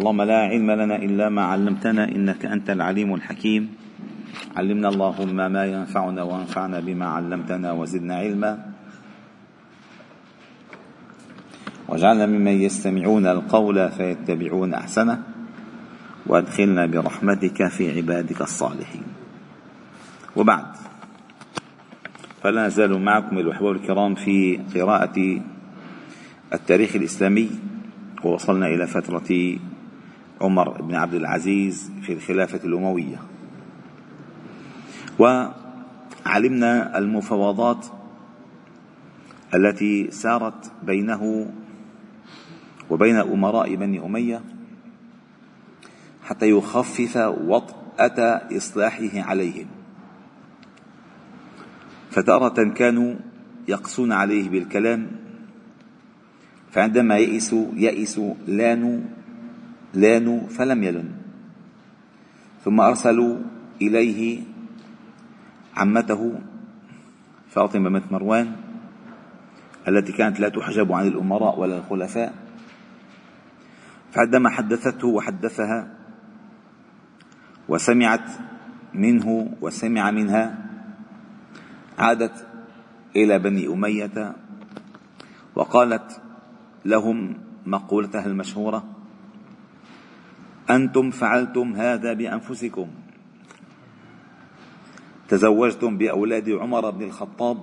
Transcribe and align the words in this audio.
اللهم 0.00 0.22
لا 0.22 0.38
علم 0.48 0.70
لنا 0.70 0.96
إلا 0.96 1.28
ما 1.28 1.42
علمتنا 1.42 2.08
إنك 2.08 2.46
أنت 2.46 2.70
العليم 2.70 3.14
الحكيم. 3.14 3.68
علمنا 4.56 4.88
اللهم 4.88 5.36
ما 5.36 5.64
ينفعنا 5.64 6.22
وانفعنا 6.22 6.80
بما 6.80 7.06
علمتنا 7.06 7.72
وزدنا 7.72 8.16
علما. 8.16 8.52
واجعلنا 11.88 12.26
ممن 12.26 12.56
يستمعون 12.64 13.26
القول 13.26 13.90
فيتبعون 13.90 14.74
أحسنه. 14.74 15.22
وادخلنا 16.26 16.86
برحمتك 16.86 17.68
في 17.68 17.96
عبادك 17.96 18.40
الصالحين. 18.40 19.04
وبعد 20.36 20.66
فلا 22.42 22.66
نزال 22.66 23.04
معكم 23.04 23.38
الأحباب 23.38 23.72
الكرام 23.72 24.14
في 24.14 24.60
قراءة 24.74 25.40
التاريخ 26.52 26.96
الإسلامي. 26.96 27.50
ووصلنا 28.24 28.66
إلى 28.66 28.86
فترة 28.86 29.60
عمر 30.40 30.82
بن 30.82 30.94
عبد 30.94 31.14
العزيز 31.14 31.90
في 32.02 32.12
الخلافة 32.12 32.60
الأموية. 32.64 33.22
وعلمنا 35.18 36.98
المفاوضات 36.98 37.86
التي 39.54 40.10
سارت 40.10 40.72
بينه 40.82 41.52
وبين 42.90 43.16
أمراء 43.16 43.74
بني 43.74 44.04
أمية 44.06 44.42
حتى 46.22 46.50
يخفف 46.50 47.16
وطأة 47.16 48.56
إصلاحه 48.56 49.10
عليهم. 49.14 49.66
فتارة 52.10 52.68
كانوا 52.68 53.14
يقسون 53.68 54.12
عليه 54.12 54.48
بالكلام 54.48 55.06
فعندما 56.70 57.18
يئسوا 57.18 57.66
يئسوا 57.74 58.34
لانوا 58.46 59.00
لانوا 59.94 60.48
فلم 60.48 60.82
يلن. 60.82 61.10
ثم 62.64 62.80
أرسلوا 62.80 63.36
إليه 63.82 64.42
عمته 65.76 66.40
فاطمة 67.48 67.90
بنت 67.90 68.12
مروان 68.12 68.56
التي 69.88 70.12
كانت 70.12 70.40
لا 70.40 70.48
تحجب 70.48 70.92
عن 70.92 71.06
الأمراء 71.06 71.60
ولا 71.60 71.78
الخلفاء. 71.78 72.34
فعندما 74.12 74.50
حدثته 74.50 75.08
وحدثها 75.08 75.96
وسمعت 77.68 78.30
منه 78.94 79.56
وسمع 79.60 80.10
منها 80.10 80.66
عادت 81.98 82.46
إلى 83.16 83.38
بني 83.38 83.66
أمية 83.66 84.34
وقالت 85.54 86.22
لهم 86.84 87.36
مقولتها 87.66 88.26
المشهورة 88.26 88.99
أنتم 90.70 91.10
فعلتم 91.10 91.74
هذا 91.74 92.12
بأنفسكم. 92.12 92.88
تزوجتم 95.28 95.98
بأولاد 95.98 96.50
عمر 96.50 96.90
بن 96.90 97.02
الخطاب 97.02 97.58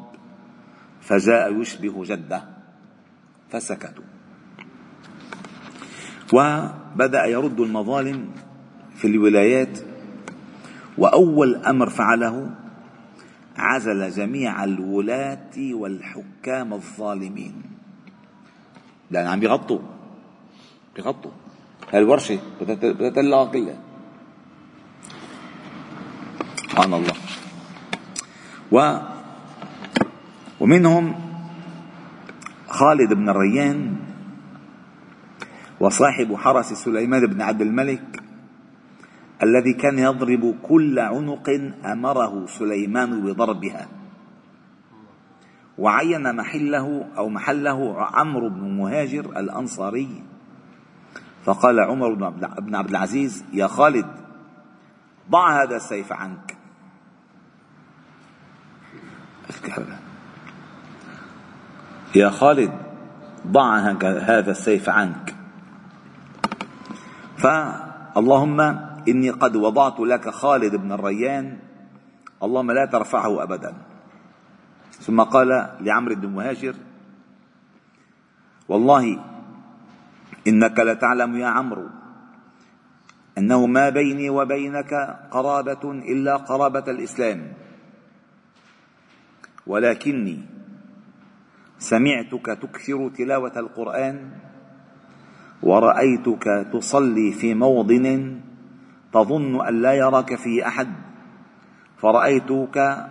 فجاء 1.01 1.61
يشبه 1.61 2.03
جده 2.03 2.43
فسكتوا. 3.49 4.03
وبدأ 6.33 7.25
يرد 7.25 7.59
المظالم 7.59 8.29
في 8.95 9.07
الولايات 9.07 9.79
وأول 10.97 11.55
أمر 11.55 11.89
فعله 11.89 12.49
عزل 13.57 14.09
جميع 14.09 14.63
الولاة 14.63 15.57
والحكام 15.57 16.73
الظالمين. 16.73 17.53
لأن 19.11 19.27
عم 19.27 19.39
بيغطوا 19.39 19.79
بيغطوا 20.95 21.31
الورشة. 21.93 22.39
تلغى 23.15 23.49
كلها. 23.51 23.77
سبحان 26.55 26.93
الله. 26.93 27.15
و 28.71 28.77
ومنهم 30.59 31.15
خالد 32.67 33.13
بن 33.13 33.29
الريان 33.29 33.95
وصاحب 35.79 36.35
حرس 36.35 36.73
سليمان 36.73 37.25
بن 37.25 37.41
عبد 37.41 37.61
الملك 37.61 38.23
الذي 39.43 39.73
كان 39.73 39.99
يضرب 39.99 40.55
كل 40.63 40.99
عنق 40.99 41.47
أمره 41.85 42.45
سليمان 42.45 43.21
بضربها. 43.23 43.87
وعين 45.77 46.35
محله 46.35 47.07
أو 47.17 47.29
محله 47.29 47.79
عمرو 48.01 48.49
بن 48.49 48.63
مهاجر 48.77 49.39
الأنصاري 49.39 50.36
فقال 51.47 51.79
عمر 51.79 52.13
بن 52.59 52.75
عبد 52.75 52.89
العزيز 52.89 53.45
يا 53.53 53.67
خالد 53.67 54.05
ضع 55.31 55.63
هذا 55.63 55.75
السيف 55.75 56.13
عنك. 56.13 56.57
يا 62.15 62.29
خالد 62.29 62.71
ضع 63.47 63.77
هذا 64.03 64.51
السيف 64.51 64.89
عنك. 64.89 65.35
فاللهم 67.37 68.61
إني 69.07 69.29
قد 69.29 69.55
وضعت 69.55 69.99
لك 69.99 70.29
خالد 70.29 70.75
بن 70.75 70.91
الريان 70.91 71.57
اللهم 72.43 72.71
لا 72.71 72.85
ترفعه 72.85 73.43
أبدا. 73.43 73.73
ثم 74.91 75.21
قال 75.21 75.77
لعمرو 75.79 76.15
بن 76.15 76.27
مهاجر 76.27 76.75
والله 78.69 79.36
إنك 80.47 80.79
لتعلم 80.79 81.35
يا 81.35 81.47
عمرو. 81.47 81.89
أنه 83.37 83.65
ما 83.65 83.89
بيني 83.89 84.29
وبينك 84.29 84.93
قرابة 85.31 85.83
إلا 85.91 86.35
قرابة 86.37 86.91
الإسلام. 86.91 87.53
ولكني 89.67 90.39
سمعتك 91.79 92.45
تكثر 92.61 93.09
تلاوة 93.09 93.59
القرآن 93.59 94.31
ورأيتك 95.63 96.67
تصلي 96.73 97.31
في 97.31 97.53
موضن 97.53 98.39
تظن 99.13 99.67
أن 99.67 99.81
لا 99.81 99.93
يراك 99.93 100.35
فيه 100.35 100.67
أحد 100.67 100.87
فرأيتك 101.97 103.07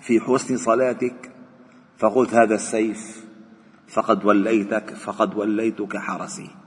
في 0.00 0.20
حسن 0.20 0.56
صلاتك 0.56 1.30
فقلت 1.98 2.34
هذا 2.34 2.54
السيف 2.54 3.24
فقد 3.88 4.24
وليتك 4.24 4.90
فقد 4.90 5.34
وليتك 5.34 5.96
حرسي. 5.96 6.63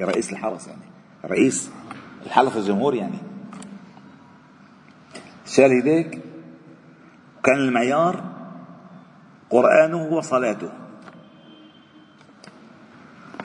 يا 0.00 0.06
رئيس 0.06 0.32
الحرس 0.32 0.68
يعني. 0.68 0.82
رئيس 1.24 1.70
الحلف 2.26 2.56
الجمهور 2.56 2.94
يعني. 2.94 3.18
شال 5.46 5.72
يديك 5.72 6.18
كان 7.44 7.58
المعيار 7.58 8.24
قرآنه 9.50 10.02
وصلاته. 10.02 10.70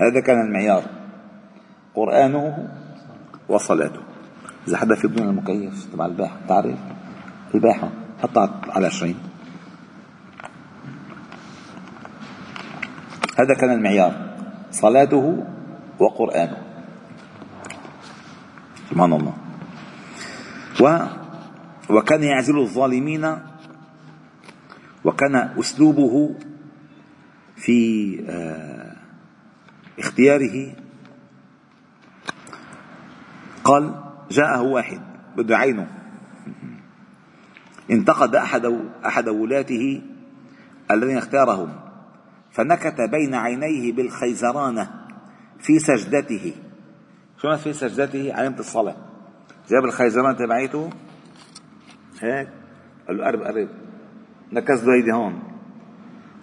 هذا 0.01 0.19
كان 0.19 0.41
المعيار. 0.41 0.83
قرآنه 1.95 2.69
وصلاته. 3.49 4.01
إذا 4.67 4.77
حدا 4.77 4.95
في 4.95 5.07
بدون 5.07 5.29
المكيف 5.29 5.85
تبع 5.93 6.05
الباحة 6.05 6.37
تعرف؟ 6.47 6.79
الباحة 7.55 7.89
حطها 8.21 8.61
على 8.69 8.87
20 8.87 9.15
هذا 13.39 13.53
كان 13.53 13.71
المعيار. 13.71 14.35
صلاته 14.71 15.54
وقرآنه 15.99 16.57
سبحان 18.89 19.13
الله. 19.13 19.33
و 20.81 20.99
وكان 21.89 22.23
يعزل 22.23 22.59
الظالمين 22.59 23.37
وكان 25.05 25.35
أسلوبه 25.35 26.35
في 27.55 27.79
آه، 28.29 28.95
اختياره. 29.99 30.73
قال 33.63 34.03
جاءه 34.31 34.61
واحد 34.61 35.01
بده 35.37 35.57
عينه. 35.57 35.87
انتقد 37.91 38.35
أحد 38.35 38.65
أحد 39.05 39.27
ولاته 39.27 40.01
الذين 40.91 41.17
اختارهم 41.17 41.69
فنكت 42.51 43.01
بين 43.01 43.35
عينيه 43.35 43.93
بالخيزرانة. 43.93 45.04
في 45.59 45.79
سجدته. 45.79 46.53
شو 47.41 47.55
في 47.57 47.73
سجدته؟ 47.73 48.33
علامة 48.33 48.59
الصلاة 48.59 48.95
جاب 49.69 49.85
الخيزرانة 49.85 50.37
تبعيته. 50.37 50.89
هيك. 52.21 52.49
قال 53.07 53.17
له 53.17 53.25
قرب 53.25 53.41
قرب 53.41 53.69
نكز 54.51 54.83
له 54.83 54.93
أيدي 54.93 55.11
هون. 55.11 55.43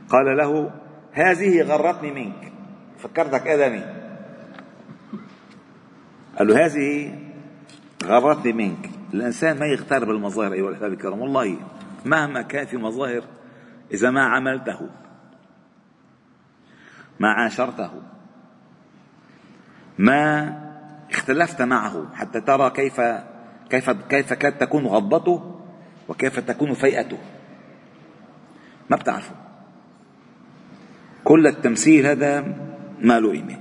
قال 0.08 0.36
له 0.36 0.70
هذه 1.12 1.62
غرتني 1.62 2.12
منك. 2.12 2.52
فكرتك 2.98 3.46
ادمي 3.46 3.84
قال 6.38 6.48
له 6.48 6.66
هذه 6.66 7.18
غرتني 8.04 8.52
منك. 8.52 8.90
الإنسان 9.14 9.58
ما 9.58 9.66
يغتر 9.66 10.04
بالمظاهر 10.04 10.52
أيها 10.52 10.68
الأحباب 10.68 10.92
الكرام. 10.92 11.20
والله 11.20 11.56
مهما 12.04 12.42
كان 12.42 12.66
في 12.66 12.76
مظاهر 12.76 13.24
إذا 13.92 14.10
ما 14.10 14.22
عملته 14.22 14.90
ما 17.20 17.28
عاشرته 17.28 18.02
ما 19.98 20.58
اختلفت 21.10 21.62
معه 21.62 22.14
حتى 22.14 22.40
ترى 22.40 22.70
كيف 22.70 23.00
كيف 23.70 23.90
كيف 23.90 24.32
كانت 24.32 24.60
تكون 24.60 24.86
غضبته 24.86 25.60
وكيف 26.08 26.38
تكون 26.40 26.74
فيئته. 26.74 27.18
ما 28.90 28.96
بتعرفوا 28.96 29.36
كل 31.24 31.46
التمثيل 31.46 32.06
هذا 32.06 32.40
ما 33.00 33.20
له 33.20 33.30
قيمة 33.32 33.58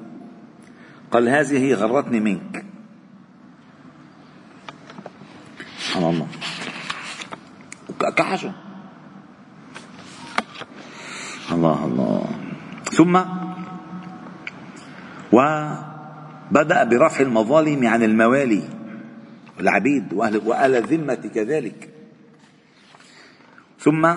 قال 1.11 1.29
هذه 1.29 1.73
غرتني 1.73 2.19
منك. 2.19 2.65
سبحان 5.77 6.03
الله. 6.03 6.27
كحشه 8.17 8.53
الله 11.51 11.85
الله. 11.85 12.25
ثم 12.91 13.19
وبدأ 16.51 16.83
برفع 16.83 17.21
المظالم 17.21 17.87
عن 17.87 18.03
الموالي 18.03 18.63
العبيد 19.59 20.13
وأهل, 20.13 20.41
وأهل 20.45 20.75
الذمة 20.75 21.15
كذلك. 21.35 21.89
ثم 23.79 24.13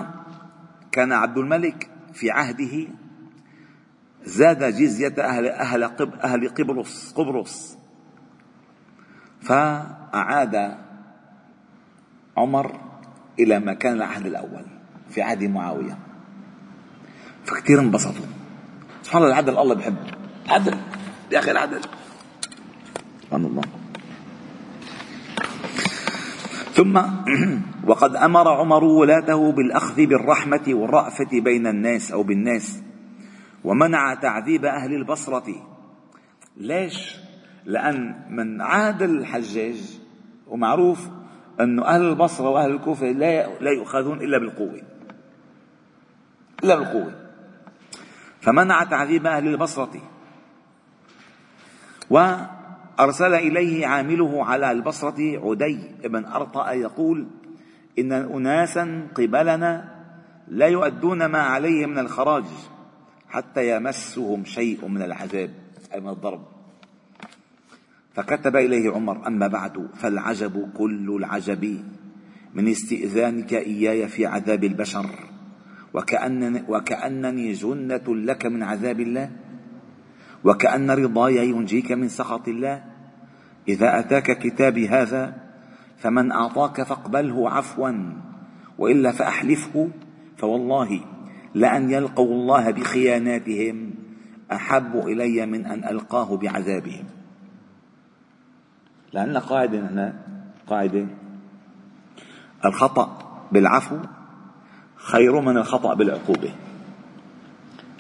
كان 0.92 1.12
عبد 1.12 1.38
الملك 1.38 1.90
في 2.12 2.30
عهده 2.30 2.88
زاد 4.24 4.64
جزية 4.64 5.14
أهل 5.18 5.46
أهل 5.48 5.82
أهل 6.24 6.48
قبرص 6.48 7.12
قبرص. 7.12 7.78
فأعاد 9.42 10.76
عمر 12.36 12.80
إلى 13.38 13.58
ما 13.60 13.74
كان 13.74 13.92
العهد 13.92 14.26
الأول 14.26 14.64
في 15.10 15.22
عهد 15.22 15.44
معاوية. 15.44 15.98
فكتير 17.44 17.80
انبسطوا. 17.80 18.26
سبحان 19.02 19.22
الله 19.22 19.32
العدل 19.32 19.58
الله 19.58 19.74
بحبه 19.74 20.10
عدل 20.48 20.76
يا 21.32 21.38
أخي 21.38 21.50
العدل. 21.50 21.80
سبحان 23.24 23.44
الله. 23.44 23.62
ثم 26.74 26.94
وقد 27.88 28.16
أمر 28.16 28.48
عمر 28.48 28.84
ولاته 28.84 29.52
بالأخذ 29.52 30.06
بالرحمة 30.06 30.66
والرأفة 30.68 31.40
بين 31.40 31.66
الناس 31.66 32.12
أو 32.12 32.22
بالناس 32.22 32.82
ومنع 33.64 34.14
تعذيب 34.14 34.64
أهل 34.64 34.94
البصرة. 34.94 35.48
ليش؟ 36.56 37.16
لأن 37.64 38.14
من 38.30 38.60
عهد 38.60 39.02
الحجاج 39.02 40.00
ومعروف 40.46 41.08
انه 41.60 41.84
أهل 41.84 42.02
البصرة 42.02 42.48
وأهل 42.48 42.70
الكوفة 42.70 43.06
لا 43.06 43.58
لا 43.60 43.70
يؤخذون 43.70 44.20
إلا 44.20 44.38
بالقوة. 44.38 44.82
إلا 46.64 46.74
بالقوة. 46.74 47.12
فمنع 48.40 48.84
تعذيب 48.84 49.26
أهل 49.26 49.48
البصرة. 49.48 50.02
و 52.10 52.36
أرسل 53.00 53.34
إليه 53.34 53.86
عامله 53.86 54.44
على 54.44 54.70
البصرة 54.70 55.48
عدي 55.50 55.78
بن 56.04 56.24
أرطأ 56.24 56.72
يقول 56.72 57.26
إن 57.98 58.12
أناسا 58.12 59.06
قبلنا 59.14 59.94
لا 60.48 60.66
يؤدون 60.66 61.26
ما 61.26 61.38
عليه 61.38 61.86
من 61.86 61.98
الخراج 61.98 62.44
حتى 63.28 63.76
يمسهم 63.76 64.44
شيء 64.44 64.88
من 64.88 65.02
العذاب 65.02 65.50
أي 65.94 66.00
من 66.00 66.08
الضرب. 66.08 66.42
فكتب 68.14 68.56
إليه 68.56 68.90
عمر 68.92 69.26
أما 69.26 69.46
بعد 69.46 69.88
فالعجب 69.94 70.70
كل 70.76 71.16
العجب 71.16 71.84
من 72.54 72.68
استئذانك 72.68 73.54
إياي 73.54 74.08
في 74.08 74.26
عذاب 74.26 74.64
البشر 74.64 75.06
وكأنني, 75.94 76.64
وكأنني 76.68 77.52
جنة 77.52 78.16
لك 78.16 78.46
من 78.46 78.62
عذاب 78.62 79.00
الله. 79.00 79.30
وكأن 80.44 80.90
رضاي 80.90 81.48
ينجيك 81.48 81.92
من 81.92 82.08
سخط 82.08 82.48
الله. 82.48 82.84
إذا 83.68 83.98
أتاك 83.98 84.38
كتابي 84.38 84.88
هذا 84.88 85.34
فمن 85.96 86.32
أعطاك 86.32 86.82
فاقبله 86.82 87.50
عفوا 87.50 87.92
وإلا 88.78 89.12
فأحلفه 89.12 89.88
فوالله 90.36 91.00
لأن 91.54 91.90
يلقوا 91.90 92.34
الله 92.34 92.70
بخياناتهم. 92.70 93.90
أحب 94.52 94.96
إلي 94.96 95.46
من 95.46 95.66
أن 95.66 95.84
ألقاه 95.84 96.36
بعذابهم. 96.36 97.04
لأن 99.12 99.36
قاعدة 99.36 99.78
هنا 99.78 100.14
قاعدة. 100.66 101.06
الخطأ 102.64 103.18
بالعفو 103.52 103.98
خير 104.96 105.40
من 105.40 105.56
الخطأ 105.56 105.94
بالعقوبة. 105.94 106.50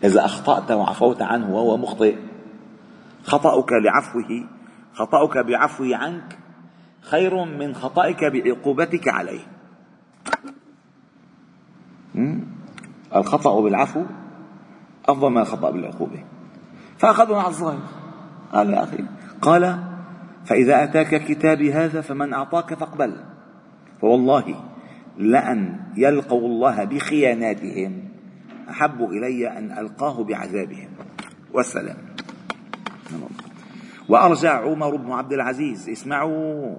إذا 0.04 0.24
أخطأت 0.24 0.70
وعفوت 0.70 1.22
عنه 1.22 1.54
وهو 1.54 1.76
مخطئ 1.76 2.16
خطأك 3.24 3.72
لعفوه 3.72 4.44
خطأك 4.92 5.38
بعفوه 5.38 5.96
عنك 5.96 6.38
خير 7.00 7.44
من 7.44 7.74
خطأك 7.74 8.24
بعقوبتك 8.24 9.08
عليه. 9.08 9.40
الخطأ 13.16 13.60
بالعفو 13.60 14.04
أفضل 15.08 15.30
من 15.30 15.38
الخطأ 15.38 15.70
بالعقوبة. 15.70 16.24
فأخذوا 16.98 17.36
على 17.36 17.48
الظاهر 17.48 17.88
قال 18.52 18.70
يا 18.70 18.82
أخي 18.82 19.04
قال 19.42 19.78
فإذا 20.44 20.84
أتاك 20.84 21.24
كتابي 21.24 21.72
هذا 21.72 22.00
فمن 22.00 22.32
أعطاك 22.32 22.74
فاقبل. 22.74 23.16
فوالله 24.00 24.64
لأن 25.18 25.80
يلقوا 25.96 26.48
الله 26.48 26.84
بخياناتهم 26.84 28.08
أحب 28.70 29.02
إلي 29.02 29.58
أن 29.58 29.78
ألقاه 29.78 30.24
بعذابهم. 30.24 30.88
والسلام. 31.52 32.13
وأرجع 34.08 34.62
عمر 34.62 34.96
بن 34.96 35.12
عبد 35.12 35.32
العزيز. 35.32 35.88
اسمعوا 35.88 36.76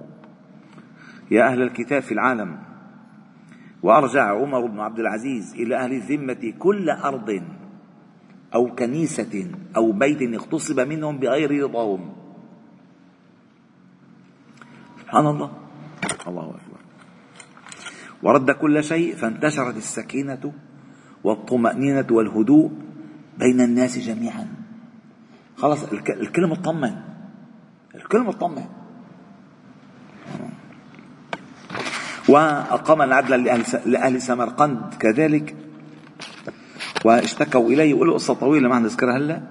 يا 1.30 1.46
أهل 1.48 1.62
الكتاب 1.62 2.02
في 2.02 2.12
العالم. 2.12 2.58
وأرجع 3.82 4.42
عمر 4.42 4.66
بن 4.66 4.80
عبد 4.80 4.98
العزيز 4.98 5.54
إلى 5.54 5.76
أهل 5.76 5.92
الذمة 5.92 6.52
كل 6.58 6.90
أرض 6.90 7.42
أو 8.54 8.74
كنيسة 8.74 9.50
أو 9.76 9.92
بيت 9.92 10.34
اغتصب 10.34 10.80
منهم 10.80 11.18
بغير 11.18 11.64
رضاهم. 11.64 12.12
سبحان 15.00 15.26
الله. 15.26 15.52
الله 16.26 16.42
أكبر. 16.42 16.80
ورد 18.22 18.50
كل 18.50 18.84
شيء 18.84 19.16
فانتشرت 19.16 19.76
السكينة 19.76 20.52
والطمأنينة 21.24 22.06
والهدوء 22.10 22.70
بين 23.38 23.60
الناس 23.60 23.98
جميعا. 23.98 24.46
خلاص 25.56 25.92
الكل 25.92 26.46
مطمن 26.46 27.05
الكل 27.96 28.20
مطمن. 28.20 28.64
وأقام 32.28 33.02
العدل 33.02 33.44
لأهل 33.86 34.22
سمرقند 34.22 34.94
كذلك. 35.00 35.56
واشتكوا 37.04 37.70
إليه 37.70 37.94
وله 37.94 38.14
قصة 38.14 38.34
طويلة 38.34 38.68
ما 38.68 38.78
نذكرها 38.78 39.16
هلا. 39.16 39.42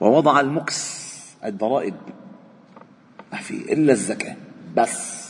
ووضع 0.00 0.40
المكس 0.40 1.08
الضرائب 1.44 1.94
ما 3.32 3.38
في 3.38 3.72
إلا 3.72 3.92
الزكاة 3.92 4.36
بس. 4.76 5.28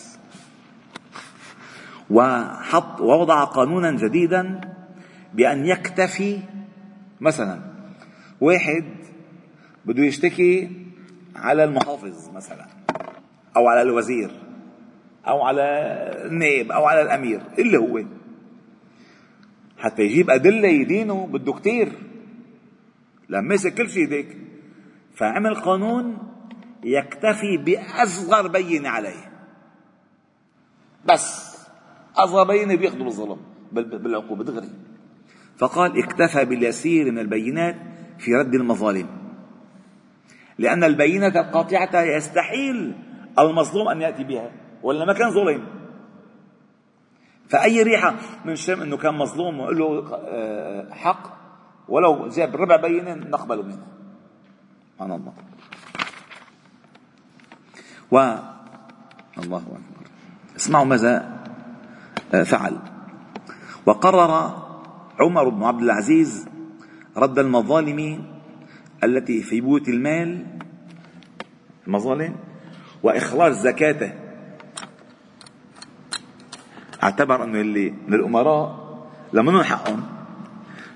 وحط 2.11 3.01
ووضع 3.01 3.45
قانونا 3.45 3.91
جديدا 3.91 4.61
بأن 5.35 5.67
يكتفي 5.67 6.41
مثلا 7.21 7.61
واحد 8.41 8.85
بده 9.85 10.03
يشتكي 10.03 10.71
على 11.39 11.65
المحافظ 11.65 12.31
مثلا 12.35 12.67
أو 13.57 13.69
على 13.69 13.83
الوزير 13.83 14.31
أو 15.27 15.43
على 15.43 15.63
النائب 16.25 16.73
أو 16.73 16.85
على 16.85 17.03
الأمير 17.03 17.41
اللي 17.59 17.79
هو. 17.79 18.05
حتى 19.79 20.03
يجيب 20.03 20.31
أدلة 20.31 20.69
يدينه 20.69 21.27
بده 21.27 21.53
كتير 21.53 21.93
لما 23.29 23.55
مسك 23.55 23.75
كل 23.75 23.91
شيء 23.91 24.09
ديك 24.09 24.37
فعمل 25.15 25.55
قانون 25.55 26.19
يكتفي 26.85 27.57
بأصغر 27.57 28.49
بينة 28.49 28.89
عليه. 28.89 29.33
بس 31.05 31.57
أصغر 32.17 32.45
بينة 32.45 32.75
بياخذوا 32.75 33.05
بالظلم 33.05 33.39
بالعقوبة 33.73 34.45
دغري. 34.45 34.71
فقال 35.59 36.05
اكتفى 36.05 36.45
باليسير 36.45 37.11
من 37.11 37.19
البينات 37.19 37.77
في 38.19 38.35
رد 38.35 38.55
المظالم. 38.55 39.18
لأن 40.59 40.85
البينة 40.85 41.27
القاطعة 41.41 42.01
يستحيل 42.03 42.95
المظلوم 43.39 43.89
أن 43.89 44.01
يأتي 44.01 44.25
بها 44.25 44.51
ولا 44.83 45.05
ما 45.05 45.13
كان 45.13 45.31
ظلم. 45.31 45.67
فأي 47.49 47.83
ريحة 47.83 48.15
من 48.45 48.57
شم 48.57 48.83
أنه 48.83 48.97
كان 48.97 49.15
مظلوم 49.15 49.61
وقال 49.61 49.79
له 49.79 50.15
آه، 50.15 50.95
حق 50.95 51.39
ولو 51.89 52.29
جاب 52.29 52.57
ربع 52.57 52.77
بينة 52.77 53.15
نقبل 53.15 53.67
منه. 53.67 53.87
سبحان 54.95 55.13
الله. 55.13 55.33
و 58.11 58.19
الله 59.39 59.59
أكبر. 59.59 60.09
اسمعوا 60.57 60.85
ماذا 60.85 61.39
آه، 62.35 62.43
فعل. 62.43 62.79
وقرر 63.87 64.53
عمر 65.21 65.49
بن 65.49 65.63
عبد 65.65 65.83
العزيز 65.83 66.49
رد 67.17 67.39
المظالم 67.39 68.38
التي 69.05 69.43
في 69.43 69.61
بيوت 69.61 69.89
المال 69.89 70.47
المظالم 71.87 72.37
وإخراج 73.03 73.53
زكاته. 73.53 74.13
اعتبر 77.03 77.45
أنه 77.45 77.61
اللي 77.61 77.91
من 77.91 78.15
الأمراء 78.15 78.89
لمنهم 79.33 79.63
حقهم 79.63 80.03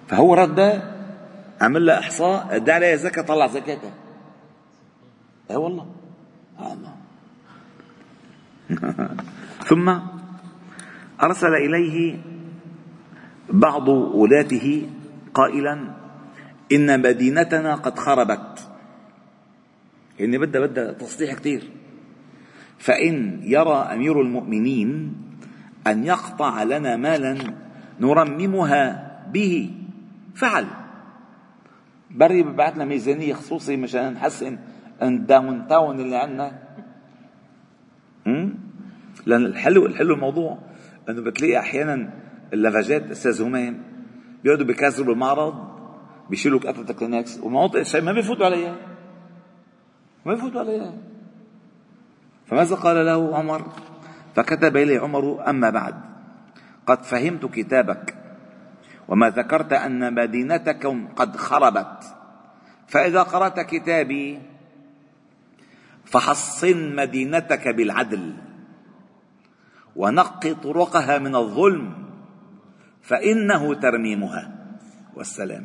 فهو 0.08 0.34
رد 0.34 0.82
عمل 1.60 1.86
له 1.86 1.98
إحصاء 1.98 2.56
ادى 2.56 2.72
عليه 2.72 2.94
زكاة 2.96 3.22
طلع 3.22 3.46
زكاته. 3.46 3.92
اي 5.50 5.56
والله؟ 5.56 5.86
الله 6.60 6.94
ثم 9.68 9.98
أرسل 11.22 11.54
إليه 11.54 12.18
بعض 13.50 13.88
ولاته 13.88 14.90
قائلا 15.34 16.01
إن 16.72 17.02
مدينتنا 17.02 17.74
قد 17.74 17.98
خربت. 17.98 18.68
يعني 20.18 20.38
بدها 20.38 20.66
بدها 20.66 20.92
تصليح 20.92 21.34
كثير 21.34 21.70
فإن 22.78 23.40
يرى 23.42 23.74
أمير 23.74 24.20
المؤمنين 24.20 25.14
أن 25.86 26.04
يقطع 26.04 26.62
لنا 26.62 26.96
مالا 26.96 27.54
نرممها 28.00 29.12
به 29.32 29.70
فعل. 30.34 30.66
بري 32.10 32.42
ببعث 32.42 32.74
لنا 32.74 32.84
ميزانية 32.84 33.34
خصوصي 33.34 33.76
مشان 33.76 34.12
نحسن 34.12 34.58
ال 35.02 35.68
downtown 35.68 36.00
اللي 36.00 36.16
عندنا. 36.16 36.62
لأن 39.26 39.46
الحلو 39.46 39.86
الحلو 39.86 40.14
الموضوع 40.14 40.58
أنه 41.08 41.22
بتلاقي 41.22 41.58
أحيانا 41.58 42.12
اللافاجات 42.52 43.10
أستاذ 43.10 43.42
همام 43.42 43.82
بيقعدوا 44.44 44.66
بيكسروا 44.66 45.06
بالمعرض 45.06 45.71
بيشيلوا 46.30 46.60
قطعة 46.60 46.92
كلينكس 46.92 47.40
ومناطق 47.40 47.78
الشيء 47.78 48.02
ما 48.02 48.12
بيفوتوا 48.12 48.46
عليها. 48.46 48.76
ما 50.26 50.34
بيفوتوا 50.34 50.60
عليها. 50.60 50.92
فماذا 52.46 52.76
قال 52.76 53.06
له 53.06 53.36
عمر؟ 53.36 53.62
فكتب 54.34 54.76
إليه 54.76 55.00
عمر 55.00 55.50
أما 55.50 55.70
بعد 55.70 55.94
قد 56.86 57.02
فهمت 57.02 57.46
كتابك 57.46 58.14
وما 59.08 59.30
ذكرت 59.30 59.72
أن 59.72 60.14
مدينتكم 60.14 61.08
قد 61.16 61.36
خربت. 61.36 62.04
فإذا 62.86 63.22
قرأت 63.22 63.60
كتابي 63.60 64.40
فحصن 66.04 66.96
مدينتك 66.96 67.68
بالعدل 67.68 68.34
ونق 69.96 70.52
طرقها 70.62 71.18
من 71.18 71.36
الظلم 71.36 71.92
فإنه 73.02 73.74
ترميمها. 73.74 74.44
والسلام. 75.16 75.64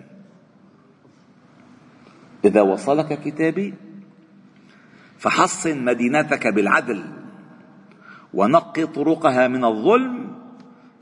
إذا 2.48 2.62
وصلك 2.62 3.20
كتابي 3.22 3.74
فحصن 5.18 5.86
مدينتك 5.86 6.48
بالعدل 6.48 7.04
ونق 8.34 8.86
طرقها 8.96 9.48
من 9.48 9.66
الظلم 9.66 10.36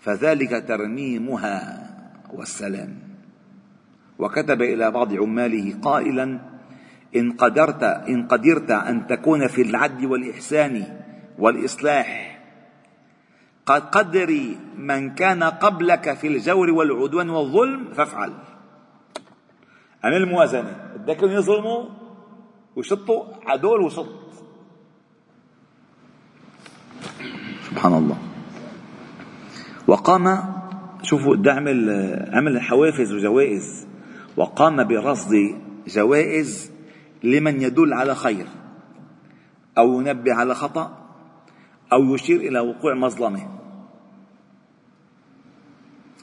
فذلك 0.02 0.66
ترميمها 0.68 1.86
والسلام. 2.34 3.00
وكتب 4.20 4.62
إلى 4.62 4.92
بعض 4.92 5.14
عماله 5.14 5.76
قائلا 5.82 6.40
إن 7.16 7.32
قدرت 7.32 7.84
إن 7.84 8.28
قدرت 8.28 8.72
أن 8.72 9.08
تكون 9.08 9.48
في 9.48 9.62
العدل 9.62 10.06
والإحسان 10.06 10.84
والإصلاح 11.40 12.40
قد 13.66 13.82
قدري 13.82 14.58
من 14.78 15.16
كان 15.16 15.44
قبلك 15.44 16.14
في 16.14 16.28
الجور 16.28 16.72
والعدوان 16.72 17.30
والظلم 17.30 17.94
فافعل. 17.94 18.34
اعمل 20.06 20.26
موازنة 20.26 20.94
بدك 20.96 21.24
يظلموا 21.24 21.86
ويشطوا 22.76 23.24
عدول 23.46 23.82
وشط. 23.82 24.08
سبحان 27.70 27.94
الله. 27.94 28.18
وقام 29.88 30.54
شوفوا 31.04 31.36
ده 31.36 31.54
عمل 31.54 31.90
عمل 32.34 32.62
حوافز 32.62 33.14
وجوائز. 33.14 33.88
وقام 34.38 34.84
برصد 34.84 35.34
جوائز 35.88 36.72
لمن 37.24 37.62
يدل 37.62 37.94
على 37.94 38.16
خير 38.16 38.48
أو 39.78 40.02
ينبه 40.02 40.34
على 40.34 40.56
خطأ 40.56 40.98
أو 41.94 42.16
يشير 42.16 42.40
إلى 42.42 42.60
وقوع 42.60 42.94
مظلمه. 42.94 43.50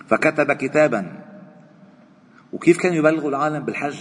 فكتب 0.07 0.53
كتابا 0.53 1.22
وكيف 2.53 2.79
كانوا 2.79 2.97
يبلغوا 2.97 3.31
العالم 3.31 3.65
بالحج؟ 3.65 3.99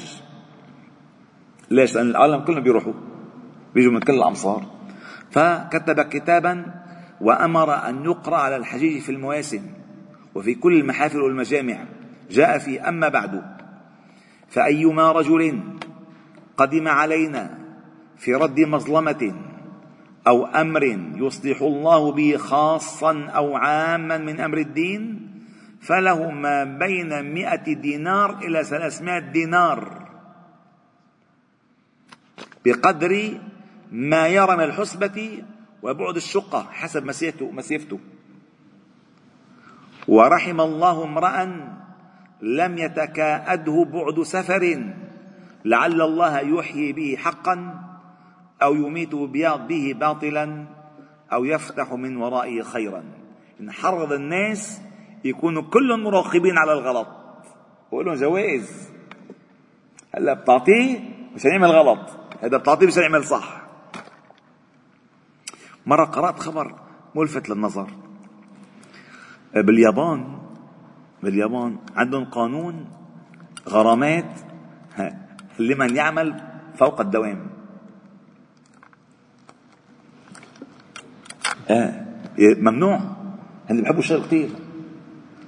ليش؟ 1.71 1.95
لأن 1.95 2.09
العالم 2.09 2.39
كلهم 2.39 2.63
بيروحوا 2.63 2.93
بيجوا 3.73 3.91
من 3.91 3.99
كل 3.99 4.13
الأمصار. 4.13 4.65
فكتب 5.31 6.01
كتابا 6.01 6.65
وأمر 7.21 7.89
أن 7.89 8.05
يقرأ 8.05 8.37
على 8.37 8.55
الحجيج 8.55 9.01
في 9.01 9.11
المواسم 9.11 9.61
وفي 10.35 10.55
كل 10.55 10.79
المحافل 10.79 11.21
والمجامع. 11.21 11.85
جاء 12.31 12.57
في 12.57 12.81
أما 12.81 13.09
بعد. 13.09 13.41
فأيما 14.49 15.11
رجل 15.11 15.59
قدم 16.57 16.87
علينا 16.87 17.57
في 18.17 18.33
رد 18.33 18.59
مظلمة 18.59 19.35
أو 20.27 20.45
أمر 20.45 20.83
يصلح 21.15 21.61
الله 21.61 22.11
به 22.11 22.37
خاصا 22.37 23.25
أو 23.25 23.55
عاما 23.55 24.17
من 24.17 24.39
أمر 24.39 24.57
الدين 24.57 25.30
فله 25.81 26.31
ما 26.31 26.63
بين 26.63 27.33
مئة 27.33 27.73
دينار 27.73 28.37
إلى 28.37 28.63
ثلاثمائة 28.63 29.19
دينار. 29.19 30.09
بقدر 32.65 33.39
ما 33.91 34.27
يرى 34.27 34.57
من 34.57 34.63
الحسبة 34.63 35.43
وبعد 35.83 36.15
الشقة 36.15 36.67
حسب 36.71 37.05
مسيرته 37.05 37.51
مسيرته. 37.51 37.99
ورحم 40.07 40.61
الله 40.61 41.03
امرأ 41.03 41.43
لم 42.41 42.77
يتكاءده 42.77 43.85
بعد 43.93 44.21
سفر 44.21 44.93
لعل 45.65 46.01
الله 46.01 46.39
يحيي 46.39 46.93
به 46.93 47.15
حقا 47.17 47.79
أو 48.63 48.75
يميت 48.75 49.15
به 49.15 49.93
باطلا 49.99 50.65
أو 51.33 51.45
يفتح 51.45 51.93
من 51.93 52.17
ورائه 52.17 52.61
خيرا. 52.61 53.03
إن 53.61 53.71
حرض 53.71 54.11
الناس 54.11 54.81
يكونوا 55.23 55.61
كلهم 55.61 56.03
مراقبين 56.03 56.57
على 56.57 56.73
الغلط. 56.73 57.07
بقول 57.91 58.05
لهم 58.05 58.15
جوائز 58.15 58.89
هلا 60.15 60.33
بتعطيه 60.33 60.99
مشان 61.35 61.51
يعمل 61.51 61.71
غلط. 61.71 61.99
هذا 62.41 62.57
بتعطيه 62.57 62.87
مشان 62.87 63.03
يعمل 63.03 63.23
صح. 63.23 63.61
مرة 65.85 66.05
قرأت 66.05 66.39
خبر 66.39 66.75
ملفت 67.15 67.49
للنظر. 67.49 67.91
باليابان 69.53 70.39
باليابان 71.23 71.77
عندهم 71.95 72.25
قانون 72.25 72.85
غرامات 73.69 74.39
لمن 75.59 75.95
يعمل 75.95 76.41
فوق 76.75 77.01
الدوام. 77.01 77.49
آه 81.69 82.05
ممنوع. 82.39 82.99
هن 83.69 83.81
بيحبوا 83.81 83.99
الشغل 83.99 84.21
كثير 84.21 84.49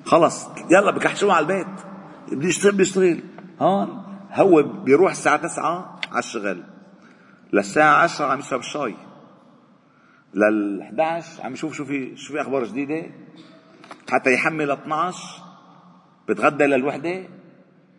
خلص 0.05 0.47
يلا 0.71 0.91
بكحشوه 0.91 1.33
على 1.33 1.43
البيت. 1.43 1.67
بده 2.31 2.47
يشتغل 2.47 2.75
بيشتغل 2.75 3.23
هون 3.59 4.03
هو 4.31 4.63
بيروح 4.63 5.11
الساعة 5.11 5.37
تسعة 5.37 5.99
على 6.11 6.19
الشغل 6.19 6.63
للساعة 7.53 8.03
عشرة 8.03 8.25
عم 8.25 8.39
يشرب 8.39 8.59
الشاي 8.59 8.95
لل 10.33 10.81
11 10.81 11.43
عم 11.43 11.53
يشوف 11.53 11.73
شو 11.73 11.85
في 11.85 12.15
شو 12.15 12.33
في 12.33 12.41
أخبار 12.41 12.63
جديدة. 12.63 13.09
حتى 14.09 14.33
يحمل 14.33 14.71
12 14.71 15.43
بتغدى 16.29 16.63
للوحدة. 16.63 17.23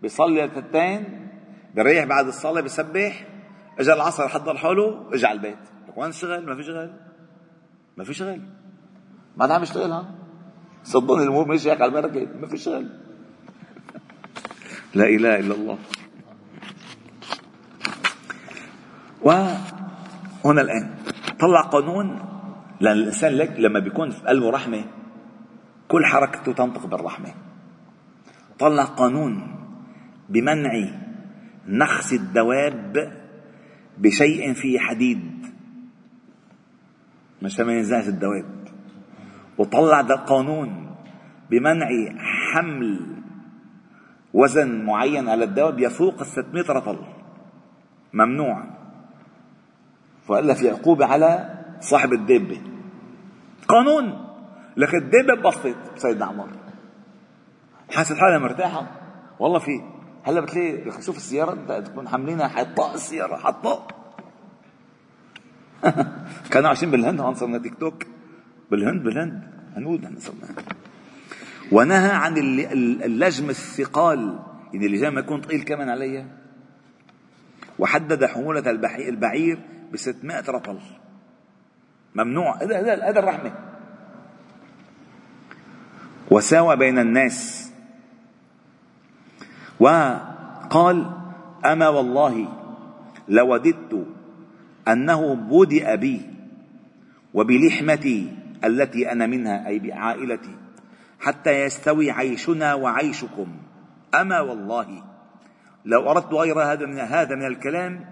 بيصلي 0.02 0.42
للثنتين 0.42 1.28
بيريح 1.74 2.04
بعد 2.04 2.26
الصلاة 2.26 2.60
بيسبح. 2.60 3.26
اجى 3.78 3.92
العصر 3.92 4.28
حضر 4.28 4.56
حاله 4.56 5.08
اجى 5.12 5.26
على 5.26 5.36
البيت. 5.36 5.58
وين 5.96 6.10
الشغل؟ 6.10 6.46
ما 6.46 6.56
في 6.56 6.62
شغل. 6.62 6.92
ما 7.96 8.04
في 8.04 8.14
شغل. 8.14 8.40
بعد 9.36 9.50
عم 9.50 9.62
يشتغل 9.62 9.92
ها؟ 9.92 10.23
صدقني 10.84 11.22
الأمور 11.22 11.48
ماشية 11.48 11.72
على 11.72 11.84
البركة 11.84 12.28
ما 12.40 12.46
في 12.46 12.56
شغل 12.56 12.88
لا 14.94 15.04
إله 15.04 15.38
إلا 15.38 15.54
الله. 15.54 15.78
وهنا 19.22 20.60
الآن 20.60 20.94
طلع 21.40 21.60
قانون 21.60 22.06
لأن 22.80 22.96
الإنسان 22.96 23.32
لك 23.32 23.56
لما 23.58 23.78
بيكون 23.78 24.10
في 24.10 24.20
قلبه 24.20 24.50
رحمة 24.50 24.84
كل 25.88 26.04
حركته 26.04 26.52
تنطق 26.52 26.86
بالرحمة. 26.86 27.34
طلع 28.58 28.84
قانون 28.84 29.56
بمنع 30.28 30.72
نخس 31.68 32.12
الدواب 32.12 33.12
بشيء 33.98 34.52
فيه 34.52 34.78
حديد. 34.78 35.46
مشان 37.42 37.66
ما 37.66 37.72
ينزعج 37.72 38.06
الدواب؟ 38.08 38.63
وطلع 39.58 40.00
ده 40.00 40.14
قانون 40.14 40.96
بمنع 41.50 41.88
حمل 42.52 43.14
وزن 44.34 44.84
معين 44.84 45.28
على 45.28 45.44
الدواب 45.44 45.80
يفوق 45.80 46.20
ال 46.20 46.26
600 46.26 46.64
رطل 46.70 46.98
ممنوع. 48.12 48.64
فقال 50.26 50.56
في 50.56 50.70
عقوبة 50.70 51.06
على 51.06 51.54
صاحب 51.80 52.12
الدابة 52.12 52.60
قانون. 53.68 54.24
لك 54.76 54.94
الدابة 54.94 55.34
ببسط 55.34 55.76
سيدنا 55.96 56.24
عمر. 56.24 56.48
حاسس 57.90 58.18
حالها 58.18 58.38
مرتاحة؟ 58.38 58.86
والله 59.38 59.58
في. 59.58 59.80
هلا 60.24 60.40
بتلاقي 60.40 61.02
شوف 61.02 61.16
السيارة 61.16 61.80
تكون 61.80 62.08
حاملينها 62.08 62.48
حطاء 62.48 62.94
السيارة 62.94 63.36
حطاء. 63.36 63.86
كانوا 66.50 66.68
عايشين 66.68 66.90
بالهند 66.90 67.20
هون 67.20 67.34
صرنا 67.34 67.58
تيك 67.58 67.74
توك. 67.74 68.13
بالهند 68.70 69.02
بالهند. 69.02 69.42
هنود 69.76 70.04
نحن 70.04 70.18
ونهى 71.72 72.10
عن 72.10 72.38
اللجم 73.02 73.50
الثقال. 73.50 74.38
يعني 74.72 74.86
اللجام 74.86 75.18
يكون 75.18 75.40
ثقيل 75.42 75.62
كمان 75.62 75.88
عليها 75.88 76.26
وحدد 77.78 78.24
حمولة 78.24 78.70
البعير 79.08 79.58
ب 79.92 79.96
600 79.96 80.44
رطل. 80.48 80.78
ممنوع. 82.14 82.62
هذا 82.62 83.10
هذا 83.10 83.18
الرحمة. 83.18 83.52
وساوى 86.30 86.76
بين 86.76 86.98
الناس. 86.98 87.70
وقال 89.80 91.10
أما 91.64 91.88
والله 91.88 92.48
لوددت 93.28 94.06
أنه 94.88 95.34
بدأ 95.34 95.94
بي 95.94 96.22
وبلحمتي 97.34 98.43
التي 98.64 99.12
أنا 99.12 99.26
منها 99.26 99.66
أي 99.66 99.78
بعائلتي 99.78 100.56
حتى 101.20 101.50
يستوي 101.50 102.10
عيشنا 102.10 102.74
وعيشكم. 102.74 103.48
أما 104.14 104.40
والله 104.40 105.02
لو 105.84 106.10
أردت 106.10 106.32
غير 106.32 106.62
هذا 106.62 106.86
من 106.86 106.98
هذا 106.98 107.34
من 107.34 107.46
الكلام 107.46 108.04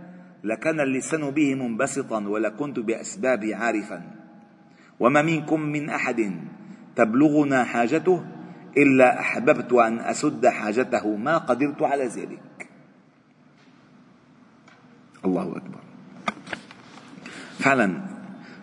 لكان 0.44 0.80
اللسان 0.80 1.30
به 1.30 1.54
منبسطا 1.54 2.28
ولكنت 2.28 2.78
بأسبابي 2.78 3.54
عارفا. 3.54 4.02
وما 5.00 5.22
منكم 5.22 5.60
من 5.60 5.90
أحد 5.90 6.40
تبلغنا 6.96 7.64
حاجته 7.64 8.24
إلا 8.76 9.20
أحببت 9.20 9.72
أن 9.72 9.98
أسد 9.98 10.46
حاجته 10.46 11.16
ما 11.16 11.38
قدرت 11.38 11.82
على 11.82 12.04
ذلك. 12.06 12.68
الله 15.24 15.56
أكبر. 15.56 15.80
فعلا 17.58 18.00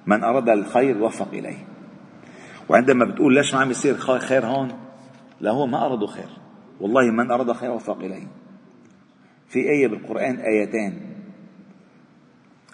من 0.08 0.24
أراد 0.24 0.50
الخير 0.50 1.04
وفق 1.04 1.30
إليه. 1.34 1.69
وعندما 2.70 3.06
بتقول 3.06 3.34
ليش 3.34 3.54
ما 3.54 3.60
عم 3.60 3.72
يصير 3.72 3.98
خير 3.98 4.46
هون؟ 4.46 4.72
لا 5.42 5.52
هو 5.52 5.68
ما 5.68 5.86
أرادوا 5.86 6.08
خير. 6.08 6.30
والله 6.80 7.12
من 7.12 7.32
أراد 7.32 7.52
خير 7.52 7.72
وفق 7.72 7.98
إليه. 7.98 8.28
في 9.48 9.60
آية 9.60 9.88
بالقرآن 9.88 10.40
آيتان 10.40 11.00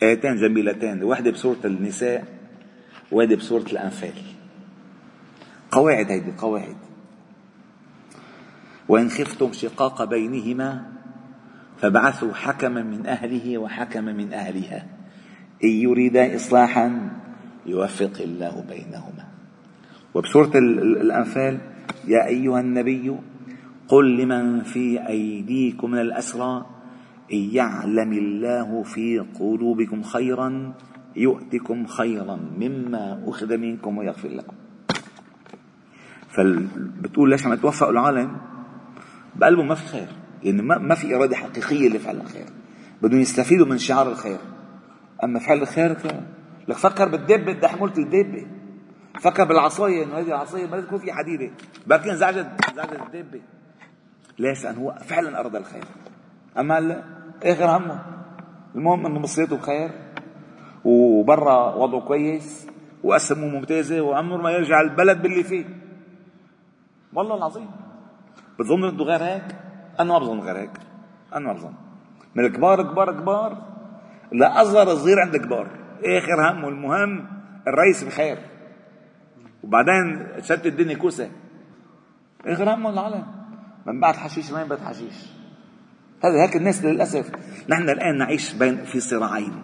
آيتان 0.03 0.35
جميلتان 0.35 1.03
واحدة 1.03 1.31
بسورة 1.31 1.57
النساء 1.65 2.25
وواحدة 3.11 3.35
بسورة 3.35 3.63
الأنفال. 3.71 4.13
قواعد 5.71 6.11
هيدي 6.11 6.31
قواعد. 6.37 6.77
وإن 8.89 9.09
خفتم 9.09 9.53
شقاق 9.53 10.03
بينهما 10.03 10.91
فابعثوا 11.77 12.33
حكما 12.33 12.83
من 12.83 13.07
أهله 13.07 13.57
وحكما 13.57 14.13
من 14.13 14.33
أهلها. 14.33 14.87
إن 15.63 15.69
يريدا 15.69 16.35
إصلاحا 16.35 17.09
يوفق 17.65 18.21
الله 18.21 18.65
بينهما. 18.69 19.34
وبسورة 20.15 20.51
الأنفال 20.55 21.57
يا 22.07 22.27
أيها 22.27 22.59
النبي 22.59 23.15
قل 23.87 24.17
لمن 24.17 24.63
في 24.63 25.07
أيديكم 25.07 25.91
من 25.91 25.99
الأسرى 25.99 26.65
إن 27.33 27.37
يعلم 27.37 28.13
الله 28.13 28.83
في 28.83 29.19
قلوبكم 29.19 30.03
خيرا 30.03 30.73
يؤتكم 31.15 31.85
خيرا 31.85 32.35
مما 32.57 33.23
أخذ 33.25 33.57
منكم 33.57 33.97
ويغفر 33.97 34.29
لكم. 34.29 34.53
فبتقول 36.29 37.29
ليش 37.29 37.45
عم 37.45 37.55
توفقوا 37.55 37.91
العالم؟ 37.91 38.37
بقلبه 39.35 39.63
ما 39.63 39.75
في 39.75 39.87
خير. 39.87 40.07
يعني 40.43 40.61
ما 40.61 40.95
في 40.95 41.15
إرادة 41.15 41.35
حقيقية 41.35 41.89
لفعل 41.89 42.15
الخير. 42.15 42.45
بدهم 43.01 43.19
يستفيدوا 43.19 43.65
من 43.65 43.77
شعار 43.77 44.11
الخير. 44.11 44.37
أما 45.23 45.39
فعل 45.39 45.61
الخير 45.61 45.97
لك 46.67 46.77
فكر 46.77 47.09
بالدبة 47.09 47.53
بدها 47.53 47.69
حمولة 47.69 47.97
الدبة 47.97 48.54
فكر 49.19 49.43
بالعصاية 49.43 50.03
إنه 50.03 50.19
هذه 50.19 50.27
العصاية 50.27 50.67
ما 50.67 50.81
تكون 50.81 50.99
في 50.99 51.13
حديدة. 51.13 51.51
بركي 51.87 52.11
انزعجت 52.11 52.47
انزعجت 52.69 53.01
الدبة. 53.01 53.41
ليش؟ 54.39 54.63
لأنه 54.63 54.79
هو 54.79 54.95
فعلا 55.05 55.39
أراد 55.39 55.55
الخير. 55.55 55.83
أما 56.57 56.79
هلا 56.79 57.03
آخر 57.43 57.77
همه؟ 57.77 58.01
المهم 58.75 59.05
إنه 59.05 59.19
مصريته 59.19 59.57
بخير 59.57 59.91
وبرا 60.85 61.75
وضعه 61.75 62.01
كويس 62.01 62.67
وأسمه 63.03 63.47
ممتازة 63.47 64.01
وعمره 64.01 64.37
ما 64.37 64.51
يرجع 64.51 64.81
البلد 64.81 65.21
باللي 65.21 65.43
فيه. 65.43 65.65
والله 67.13 67.35
العظيم. 67.37 67.69
بتظن 68.59 68.83
إنه 68.83 69.03
غير 69.03 69.23
هيك؟ 69.23 69.55
أنا 69.99 70.13
ما 70.13 70.19
بظن 70.19 70.39
غير 70.39 70.57
هيك. 70.57 70.71
أنا 71.33 71.45
ما 71.45 71.53
بظن. 71.53 71.73
من 72.35 72.45
الكبار 72.45 72.83
كبار 72.83 73.11
كبار 73.11 73.61
لأصغر 74.31 74.95
صغير 74.95 75.19
عند 75.19 75.35
الكبار. 75.35 75.67
اخر 76.03 76.51
همه؟ 76.51 76.67
المهم 76.67 77.27
الرئيس 77.67 78.03
بخير. 78.03 78.37
وبعدين 79.65 80.27
شت 80.41 80.65
الدنيا 80.65 80.95
كوسة. 80.95 81.31
اخر 82.45 82.73
همه 82.73 82.89
العالم. 82.89 83.25
من 83.85 83.99
بعد 83.99 84.15
حشيش 84.15 84.51
ما 84.51 84.63
بعد 84.63 84.79
حشيش؟ 84.79 85.13
هذا 86.23 86.43
هيك 86.43 86.55
الناس 86.55 86.85
للأسف. 86.85 87.31
نحن 87.69 87.89
الآن 87.89 88.17
نعيش 88.17 88.53
بين 88.53 88.85
في 88.85 88.99
صراعين. 88.99 89.63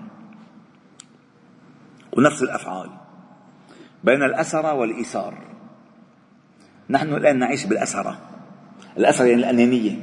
ونفس 2.18 2.44
الأفعال. 2.44 2.90
بين 4.04 4.24
الاسرى 4.24 4.72
والإيثار. 4.72 5.38
نحن 6.90 7.14
الآن 7.14 7.40
نعيش 7.40 7.66
بالاسرى 7.66 8.18
الاسرى 8.98 9.30
يعني 9.30 9.42
الأنانية. 9.42 9.98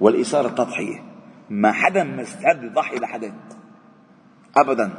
والإيثار 0.00 0.46
التضحية. 0.46 1.02
ما 1.50 1.72
حدا 1.72 2.04
مستعد 2.04 2.62
يضحي 2.62 2.96
لحدا. 2.96 3.34
ابدا. 4.56 4.92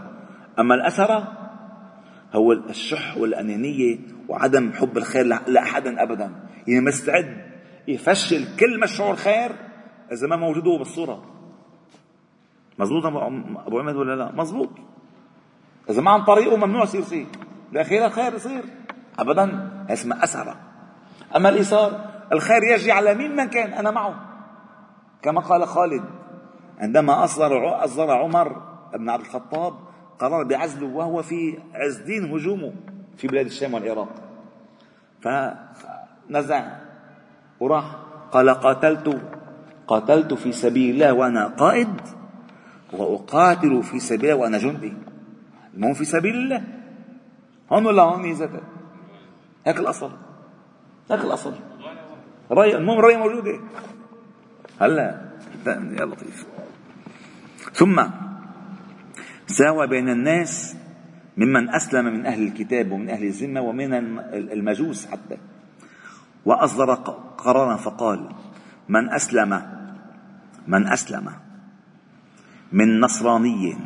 أما 0.60 0.76
الاسرى 0.76 1.41
هو 2.34 2.52
الشح 2.52 3.18
والأنانية 3.18 4.00
وعدم 4.30 4.72
حب 4.74 4.98
الخير 4.98 5.26
لاحد 5.48 5.88
ابدا. 5.88 6.32
يعني 6.68 6.86
مستعد 6.86 7.52
يفشل 7.88 8.58
كل 8.60 8.80
مشروع 8.80 9.12
الخير 9.12 9.52
إذا 10.12 10.28
ما 10.28 10.36
موجود 10.36 10.68
هو 10.68 10.78
بالصورة. 10.78 11.24
مزبوط 12.80 13.06
أبو 13.06 13.80
عمد 13.80 13.96
ولا 13.96 14.16
لا؟ 14.16 14.32
مزبوط 14.32 14.70
إذا 15.90 16.02
ما 16.02 16.12
عن 16.12 16.24
طريقه 16.24 16.58
ممنوع 16.58 16.84
يصير 16.84 17.04
شيء. 17.04 17.28
الاخير 17.72 18.06
الخير 18.06 18.34
يصير. 18.34 18.64
ابدا. 19.20 19.70
اسمه 19.90 20.24
اثر 20.24 20.56
أما 21.36 21.50
الإيثار 21.50 22.12
الخير 22.32 22.64
يجري 22.64 22.92
على 22.92 23.16
مين 23.16 23.36
من 23.36 23.46
كان؟ 23.46 23.74
أنا 23.74 23.92
معه. 23.92 24.16
كما 25.22 25.42
قال 25.42 25.68
خالد 25.68 26.04
عندما 26.80 27.24
أصدر 27.24 27.84
أصدر 27.84 28.12
عمر 28.12 28.62
بن 28.94 29.10
عبد 29.10 29.22
الخطاب 29.22 29.74
قرار 30.22 30.44
بعزله 30.44 30.88
وهو 30.88 31.22
في 31.22 31.58
عز 31.74 31.98
دين 31.98 32.30
هجومه 32.30 32.74
في 33.18 33.28
بلاد 33.28 33.46
الشام 33.46 33.74
والعراق. 33.74 34.14
فنزع 35.22 36.62
وراح. 37.60 37.96
قال 38.32 38.50
قاتلت 38.50 39.22
قاتلت 39.88 40.34
في 40.34 40.52
سبيل 40.52 40.94
الله 40.94 41.14
وأنا 41.14 41.48
قائد 41.48 42.02
وأقاتل 42.94 43.84
في 43.84 44.00
سبيل 44.00 44.30
الله 44.30 44.42
وأنا 44.42 44.58
جندي. 44.58 44.94
المهم 45.74 45.94
في 45.94 46.06
سبيل 46.06 46.36
الله. 46.36 46.64
هون 47.72 47.86
ولا 47.86 48.04
هون 48.04 48.22
ميزته؟ 48.22 48.62
هيك 49.66 49.80
الأصل. 49.80 50.12
هيك 51.12 51.22
الأصل. 51.22 51.54
رأي 52.52 52.76
المهم 52.76 53.00
رأي 53.00 53.18
موجودة. 53.18 53.60
هلا 54.80 55.22
يا 55.68 56.06
لطيف. 56.06 56.46
ثم 57.74 58.04
ساوى 59.52 59.88
بين 59.88 60.10
الناس 60.10 60.76
ممن 61.38 61.70
أسلم 61.70 62.06
من 62.06 62.26
أهل 62.26 62.48
الكتاب 62.48 62.92
ومن 62.92 63.10
أهل 63.10 63.24
الذمة 63.24 63.62
ومن 63.62 63.94
المجوس 64.34 65.06
حتى. 65.06 65.38
وأصدر 66.46 66.94
قرارا 67.38 67.76
فقال 67.76 68.30
من 68.90 69.10
أسلم 69.10 69.62
من 70.68 70.88
أسلم 70.88 71.30
من 72.72 73.00
نصراني 73.00 73.78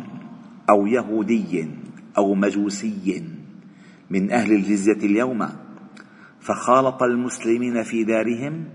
أو 0.69 0.88
يهودي 0.88 1.69
أو 2.17 2.36
مجوسي 2.36 3.23
من 4.10 4.32
أهل 4.32 4.51
الجزية 4.51 4.97
اليوم 5.04 5.49
فخالط 6.39 7.04
المسلمين 7.04 7.84
في 7.84 8.04
دارهم 8.04 8.65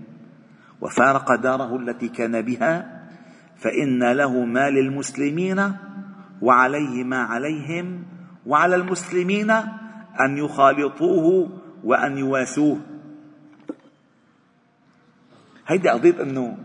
وفارق 0.81 1.35
داره 1.35 1.75
التي 1.75 2.07
كان 2.07 2.41
بها 2.41 3.01
فإن 3.57 4.11
له 4.11 4.45
ما 4.45 4.69
للمسلمين 4.69 5.73
وعليه 6.41 7.03
ما 7.03 7.17
عليهم 7.17 8.03
وعلى 8.45 8.75
المسلمين 8.75 9.51
أن 10.19 10.37
يخالطوه 10.37 11.49
وأن 11.83 12.17
يواسوه. 12.17 12.77
هيدي 15.67 15.89
قضية 15.89 16.23
أنه 16.23 16.57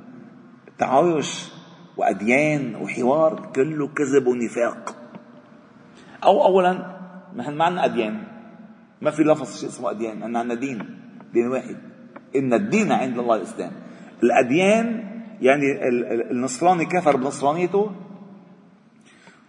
تعايش 0.79 1.53
وأديان 1.97 2.75
وحوار 2.77 3.53
كله 3.55 3.89
كذب 3.89 4.27
ونفاق. 4.27 4.97
أو 6.25 6.45
أولا 6.45 6.97
نحن 7.37 7.55
ما 7.55 7.65
عندنا 7.65 7.85
أديان. 7.85 8.23
ما 9.03 9.11
في 9.11 9.23
لفظ 9.23 9.57
شيء 9.61 9.69
اسمه 9.69 9.91
أديان. 9.91 10.23
عندنا 10.23 10.39
عندنا 10.39 10.55
دين 10.55 10.79
دين 11.33 11.47
واحد. 11.47 11.77
إن 12.37 12.55
الدين 12.55 12.93
عند 12.93 13.19
الله 13.19 13.37
الإسلام. 13.37 13.73
الأديان 14.23 15.05
يعني 15.41 15.65
النصراني 16.31 16.85
كفر 16.85 17.17
بنصرانيته 17.17 17.93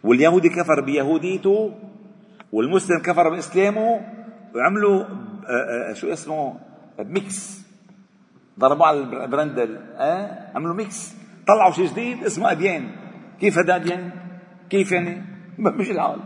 واليهودي 0.07 0.49
كفر 0.49 0.81
بيهوديته 0.81 1.73
والمسلم 2.51 3.01
كفر 3.01 3.29
باسلامه 3.29 4.01
وعملوا 4.55 5.03
آه، 5.03 5.89
آه، 5.89 5.93
شو 5.93 6.13
اسمه؟ 6.13 6.59
mix. 6.99 7.67
ضربوا 8.59 8.85
على 8.85 8.99
ال 8.99 9.09
blender 9.09 9.77
أه؟ 9.77 10.51
عملوا 10.55 10.75
mix. 10.75 11.15
طلعوا 11.47 11.71
شيء 11.71 11.87
جديد 11.87 12.23
اسمه 12.23 12.51
اديان 12.51 12.91
كيف 13.39 13.57
هذا 13.57 13.75
اديان؟ 13.75 14.11
كيف 14.69 14.91
يعني؟ 14.91 15.23
مش 15.59 15.89
الحال 15.89 16.19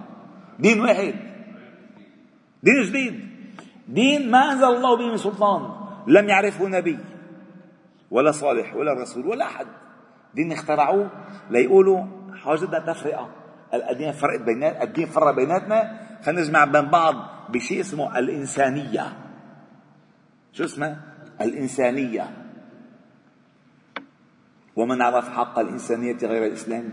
دين 0.60 0.82
واحد. 0.82 1.14
دين 2.64 2.84
جديد. 2.84 3.30
دين 3.88 4.32
ما 4.32 4.52
أنزل 4.52 4.64
الله 4.64 4.98
به 4.98 5.12
من 5.12 5.18
سلطان. 5.18 5.62
لم 6.08 6.30
يعرفه 6.30 6.68
نبي. 6.68 7.00
ولا 8.12 8.32
صالح 8.32 8.76
ولا 8.76 8.94
رسول 8.94 9.28
ولا 9.28 9.46
أحد. 9.46 9.68
دين 10.36 10.52
اخترعوه 10.52 11.10
ليقولوا 11.50 12.06
حاجتنا 12.44 12.80
تفرقة. 12.80 13.41
الاديان 13.74 14.12
فرقت 14.12 14.42
بينات 14.42 14.82
الدين 14.82 15.06
فرق 15.06 15.36
بيناتنا. 15.36 16.00
خلينا 16.26 16.42
نجمع 16.42 16.66
بين 16.66 16.90
بعض 16.90 17.16
بشيء 17.50 17.80
اسمه 17.80 18.20
الإنسانية. 18.20 19.18
شو 20.54 20.64
اسمه؟ 20.64 20.98
الإنسانية. 21.42 22.32
ومن 24.76 25.02
عرف 25.02 25.30
حق 25.30 25.60
الإنسانية 25.60 26.18
غير 26.18 26.46
الإسلام؟ 26.48 26.90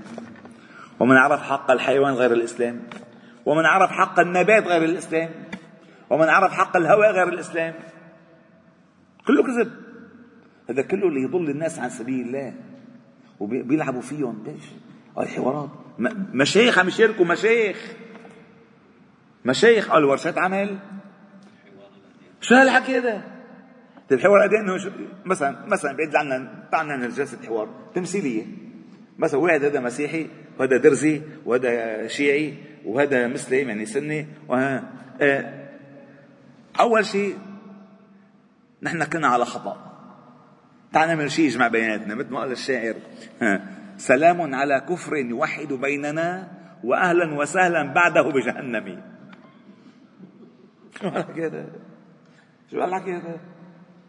ومن 1.01 1.17
عرف 1.17 1.43
حق 1.43 1.71
الحيوان 1.71 2.14
غير 2.14 2.33
الإسلام؟ 2.33 2.83
ومن 3.47 3.64
عرف 3.67 3.91
حق 3.91 4.21
النبات 4.21 4.67
غير 4.67 4.85
الإسلام؟ 4.85 5.31
ومن 6.11 6.29
عرف 6.29 6.53
حق 6.53 6.77
الهواء 6.77 7.12
غير 7.12 7.29
الإسلام؟ 7.29 7.75
كله 9.27 9.43
كذب. 9.43 9.73
هذا 10.71 10.83
كله 10.83 11.09
اللي 11.09 11.23
يضل 11.23 11.51
الناس 11.51 11.79
عن 11.79 11.91
سبيل 11.91 12.27
الله. 12.27 12.55
وبيلعبوا 13.41 14.01
فيهم. 14.01 14.45
ليش؟ 14.47 14.64
الحوارات 15.19 15.71
مشايخ 16.33 16.79
عم 16.79 16.89
يشاركوا 16.89 17.25
مشايخ. 17.25 17.93
مشايخ 19.45 19.91
قالوا 19.91 20.11
ورشات 20.11 20.39
عمل. 20.39 20.79
شو 22.41 22.55
هالحكي 22.55 22.99
هذا؟ 22.99 23.23
الحوار 24.13 24.43
قد 24.43 24.55
إنه 24.55 24.93
مثلا 25.25 25.67
مثلا 25.67 25.93
بعيد 25.97 26.17
عنا 26.17 26.69
تعنا 26.73 27.09
جلسه 27.09 27.39
حوار 27.47 27.69
تمثيلية. 27.95 28.47
مثلا 29.19 29.41
واحد 29.41 29.65
هذا 29.65 29.81
مسيحي 29.81 30.27
وهذا 30.59 30.77
درزي 30.77 31.23
وهذا 31.45 32.07
شيعي 32.07 32.55
وهذا 32.85 33.29
مسلم 33.29 33.69
يعني 33.69 33.87
سني. 33.87 34.27
وها 34.49 34.93
آه، 35.21 35.69
أول 36.81 37.07
شيء 37.07 37.39
نحن 38.83 39.05
كنا 39.05 39.29
على 39.29 39.45
خطأ. 39.45 39.89
تعال 40.93 41.09
نعمل 41.09 41.31
شيء 41.31 41.45
يجمع 41.45 41.69
بيناتنا 41.69 42.15
مثل 42.15 42.31
ما 42.31 42.41
قال 42.41 42.53
الشاعر. 42.53 42.95
سلام 43.99 44.55
على 44.55 44.81
كفر 44.81 45.17
يوحد 45.17 45.73
بيننا 45.73 46.49
واهلا 46.85 47.35
وسهلا 47.35 47.83
بعده 47.83 48.23
بجهنم 48.23 49.03
شو 51.01 51.09
هالحكي 51.09 51.47
هذا؟ 51.47 51.67
شو 52.71 52.81
هالحكي 52.81 53.13
هذا؟ 53.13 53.37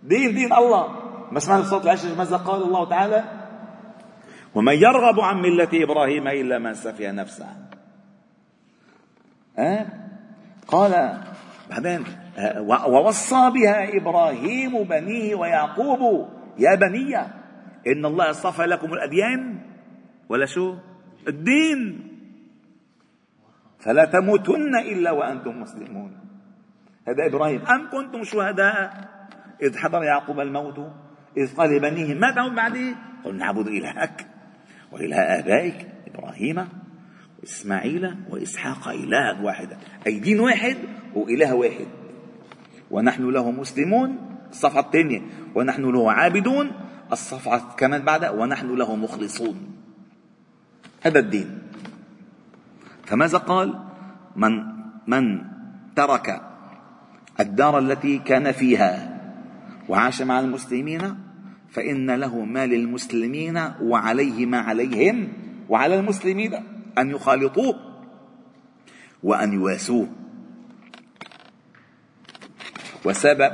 دين 0.04 0.34
دين 0.34 0.54
الله 0.54 0.88
ما 1.32 1.40
سمعنا 1.40 1.62
بصوت 1.62 1.84
العشر 1.84 2.16
ماذا 2.16 2.38
قال 2.38 2.62
الله 2.62 2.90
تعالى؟ 2.90 3.24
ومن 4.56 4.74
يرغب 4.74 5.20
عن 5.20 5.42
ملة 5.42 5.70
إبراهيم 5.74 6.28
إلا 6.28 6.60
من 6.60 6.74
سفي 6.74 7.12
نفسه 7.12 7.48
أه؟ 9.58 9.86
قال 10.68 11.22
بعدين 11.70 12.04
ووصى 12.88 13.50
بها 13.50 13.98
إبراهيم 13.98 14.84
بنيه 14.84 15.36
ويعقوب 15.36 16.30
يا 16.60 16.76
بني 16.76 17.18
إن 17.88 18.06
الله 18.06 18.30
اصطفى 18.30 18.62
لكم 18.62 18.94
الأديان 18.94 19.69
ولا 20.30 20.46
شو؟ 20.46 20.76
الدين. 21.28 22.10
فلا 23.80 24.06
تموتن 24.06 24.76
إلا 24.76 25.12
وأنتم 25.12 25.62
مسلمون. 25.62 26.12
هذا 27.08 27.26
إبراهيم. 27.26 27.62
أم 27.66 27.90
كنتم 27.90 28.24
شهداء؟ 28.24 29.10
إذ 29.62 29.78
حضر 29.78 30.04
يعقوب 30.04 30.40
الموت 30.40 30.80
إذ 31.38 31.56
قال 31.56 31.70
لبنيه 31.78 32.14
ما 32.14 32.32
تعود 32.36 32.56
بعدي؟ 32.56 32.96
قل 33.26 33.36
نعبد 33.36 33.68
إلهك 33.68 34.28
وإله 34.92 35.18
آبائك 35.18 35.88
إبراهيم 36.08 36.68
وإسماعيل 37.40 38.16
وإسحاق 38.30 38.88
إله 38.88 39.44
واحدا 39.44 39.78
أي 40.08 40.20
دين 40.20 40.40
واحد 40.40 40.78
وإله 41.16 41.56
واحد. 41.56 41.88
ونحن 42.92 43.30
له 43.30 43.52
مسلمون 43.52 44.18
الصفحة 44.50 44.80
الثانية. 44.80 45.22
ونحن 45.56 45.84
له 45.92 46.12
عابدون 46.12 46.72
الصفحة 47.12 47.76
كمان 47.78 48.02
بعدها. 48.02 48.30
ونحن 48.30 48.76
له 48.76 48.96
مخلصون. 48.96 49.79
هذا 51.02 51.20
الدين. 51.20 51.60
فماذا 53.06 53.38
قال؟ 53.38 53.80
من 54.36 54.64
من 55.08 55.42
ترك 55.96 56.42
الدار 57.40 57.80
التي 57.80 58.18
كان 58.18 58.52
فيها 58.52 59.20
وعاش 59.90 60.22
مع 60.22 60.40
المسلمين 60.40 61.16
فإن 61.70 62.12
له 62.12 62.46
ما 62.46 62.66
للمسلمين 62.66 63.58
وعليه 63.82 64.46
ما 64.46 64.60
عليهم 64.60 65.28
وعلى 65.70 66.00
المسلمين 66.00 66.54
أن 66.98 67.10
يخالطوه 67.10 67.76
وأن 69.24 69.54
يواسوه. 69.54 70.08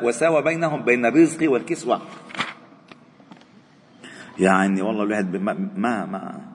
وساوى 0.04 0.42
بينهم 0.42 0.82
بين 0.82 1.06
الرزق 1.06 1.52
والكسوة. 1.52 2.02
يعني 4.40 4.82
والله 4.82 5.04
الواحد 5.04 5.36
ما 5.36 5.54
ما, 5.76 6.06
ما 6.06 6.55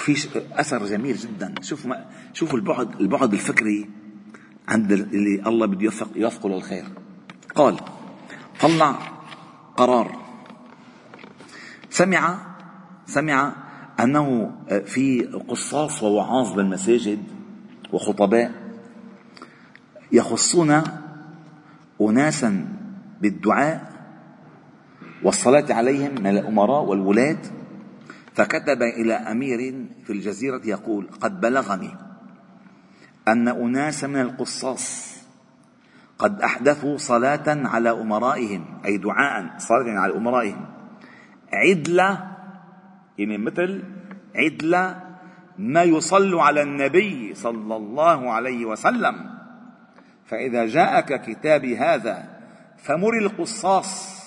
في 0.00 0.40
أثر 0.52 0.86
جميل 0.86 1.16
جدا. 1.16 1.54
شوف 1.62 1.86
ما 1.86 2.04
شوفوا 2.32 2.58
البعد 2.58 3.00
البعد 3.00 3.32
الفكري 3.32 3.90
عند 4.68 4.92
اللي 4.92 5.42
الله 5.46 5.66
بده 5.66 5.82
يوفق 5.82 6.08
يوفقه 6.16 6.48
للخير. 6.48 6.84
قال 7.54 7.76
طلع 8.60 8.98
قرار. 9.76 10.16
سمع 11.90 12.38
سمع 13.06 13.52
أنه 14.00 14.52
في 14.86 15.22
قصاص 15.48 16.02
ووعاظ 16.02 16.52
بالمساجد 16.52 17.22
وخطباء 17.92 18.52
يخصون 20.12 20.82
أناسا 22.00 22.68
بالدعاء 23.20 23.92
والصلاة 25.22 25.74
عليهم 25.74 26.14
من 26.14 26.26
الأمراء 26.26 26.84
والولاة 26.84 27.38
فكتب 28.34 28.82
إلى 28.82 29.14
أمير 29.14 29.86
في 30.04 30.12
الجزيرة 30.12 30.60
يقول 30.64 31.08
قد 31.20 31.40
بلغني 31.40 31.90
أن 33.28 33.48
أناسا 33.48 34.06
من 34.06 34.20
القصاص 34.20 35.16
قد 36.18 36.42
أحدثوا 36.42 36.96
صلاة 36.96 37.44
على 37.46 37.90
أمرائهم 37.90 38.80
أي 38.84 38.96
دعاء 38.96 39.58
صلاة 39.58 39.98
على 39.98 40.16
أمرائهم. 40.16 40.66
عدلة 41.52 42.30
يعني 43.18 43.38
مثل 43.38 43.82
عدلة 44.36 45.02
ما 45.58 45.82
يصلوا 45.82 46.42
على 46.42 46.62
النبي 46.62 47.34
صلى 47.34 47.76
الله 47.76 48.32
عليه 48.32 48.64
وسلم. 48.64 49.30
فإذا 50.26 50.66
جاءك 50.66 51.22
كتابي 51.22 51.76
هذا 51.76 52.40
فمر 52.78 53.18
القصاص 53.18 54.19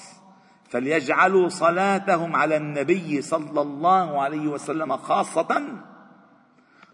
فليجعلوا 0.73 1.49
صلاتهم 1.49 2.35
على 2.35 2.57
النبي 2.57 3.21
صلى 3.21 3.61
الله 3.61 4.21
عليه 4.21 4.47
وسلم 4.47 4.97
خاصة 4.97 5.61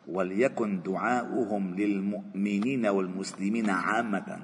وليكن 0.07 0.81
دعاؤهم 0.81 1.75
للمؤمنين 1.75 2.87
والمسلمين 2.87 3.69
عامة. 3.69 4.39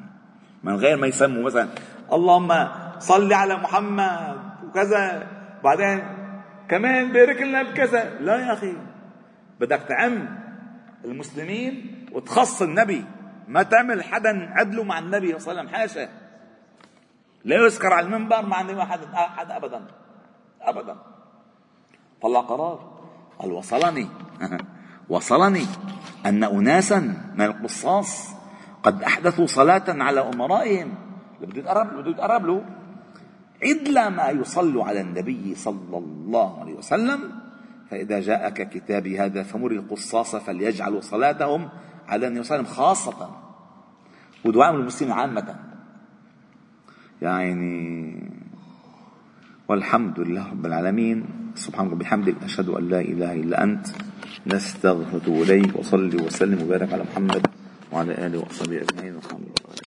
من 0.63 0.75
غير 0.75 0.97
ما 0.97 1.07
يسموا 1.07 1.43
مثلا 1.43 1.67
اللهم 2.13 2.67
صل 2.99 3.33
على 3.33 3.55
محمد 3.55 4.39
وكذا 4.63 5.27
بعدين 5.63 6.03
كمان 6.69 7.13
بارك 7.13 7.41
لنا 7.41 7.63
بكذا. 7.63 8.19
لا 8.19 8.35
يا 8.39 8.53
أخي 8.53 8.73
بدك 9.59 9.81
تعم 9.89 10.27
المسلمين 11.05 12.05
وتخص 12.11 12.61
النبي. 12.61 13.05
ما 13.47 13.63
تعمل 13.63 14.03
حدا 14.03 14.49
عدله 14.51 14.83
مع 14.83 14.99
النبي 14.99 15.39
صلى 15.39 15.51
الله 15.51 15.61
عليه 15.61 15.61
وسلم 15.61 15.75
حاشا. 15.75 16.09
لا 17.45 17.55
يذكر 17.55 17.93
على 17.93 18.05
المنبر 18.05 18.45
مع 18.45 18.61
النبي 18.61 18.81
حد 18.81 18.99
أحد 19.13 19.51
أبدا. 19.51 19.87
أبدا. 20.61 20.95
طلع 22.21 22.39
قرار. 22.39 22.79
قال 23.39 23.51
وصلني. 23.51 24.07
وصلني 25.09 25.65
أن 26.25 26.43
أناسا 26.43 26.99
من 27.35 27.41
القصاص 27.41 28.33
قد 28.83 29.03
أحدثوا 29.03 29.45
صلاة 29.45 29.83
على 29.87 30.19
أمرائهم. 30.21 30.93
بده 31.41 31.59
يتقرب 31.59 31.93
بده 31.97 32.09
يتقرب 32.09 32.45
له 32.45 32.65
عدل 33.63 34.07
ما 34.07 34.29
يصلوا 34.29 34.83
على 34.83 35.01
النبي 35.01 35.55
صلى 35.55 35.97
الله 35.97 36.59
عليه 36.61 36.73
وسلم. 36.73 37.19
فإذا 37.91 38.19
جاءك 38.19 38.69
كتابي 38.69 39.19
هذا 39.19 39.43
فمر 39.43 39.71
القصاص 39.71 40.35
فليجعلوا 40.35 41.01
صلاتهم 41.01 41.69
على 42.07 42.27
النبي 42.27 42.43
صلى 42.43 42.59
الله 42.59 42.69
عليه 42.69 42.79
وسلم 42.79 42.85
خاصة. 42.85 43.29
ودعاء 44.45 44.75
المسلمين 44.75 45.13
عامة. 45.13 45.64
يعني 47.29 47.75
والحمد 49.67 50.19
لله 50.19 50.49
رب 50.51 50.65
العالمين. 50.65 51.17
سبحانك 51.55 51.91
وبحمدك 51.91 52.35
أشهد 52.43 52.69
أن 52.69 52.89
لا 52.89 52.99
إله 52.99 53.33
إلا 53.33 53.63
أنت 53.63 53.87
نستغفر 54.47 55.23
إليك 55.27 55.75
وصلي 55.75 56.17
وسلم 56.21 56.61
وبارك 56.61 56.93
على 56.93 57.03
محمد 57.03 57.47
وعلى 57.91 58.13
آله 58.25 58.39
وصحبه 58.39 58.81
أجمعين. 58.81 59.15